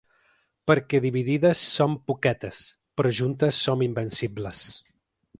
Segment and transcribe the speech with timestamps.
[0.69, 2.61] Perquè dividides som poquetes,
[3.01, 4.63] però juntes som invencibles.